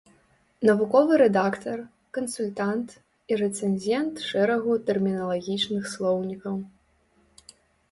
Навуковы 0.67 1.13
рэдактар, 1.21 1.77
кансультант 2.19 2.89
і 3.33 3.37
рэцэнзент 3.43 4.15
шэрагу 4.31 4.81
тэрміналагічных 4.89 5.83
слоўнікаў. 5.95 6.55